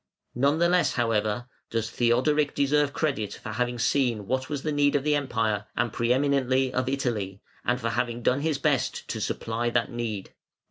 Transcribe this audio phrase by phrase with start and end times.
[0.33, 4.95] None the less, however, does Theodoric deserve credit for having seen what was the need
[4.95, 9.69] of Europe, and pre eminently of Italy, and for having done his best to supply
[9.69, 10.33] that need.